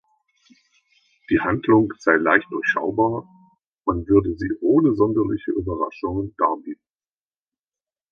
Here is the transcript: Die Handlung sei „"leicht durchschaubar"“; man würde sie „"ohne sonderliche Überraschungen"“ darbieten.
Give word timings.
Die 1.29 1.39
Handlung 1.41 1.93
sei 1.99 2.15
„"leicht 2.15 2.47
durchschaubar"“; 2.49 3.23
man 3.85 4.07
würde 4.07 4.35
sie 4.35 4.49
„"ohne 4.61 4.95
sonderliche 4.95 5.51
Überraschungen"“ 5.51 6.33
darbieten. 6.39 6.81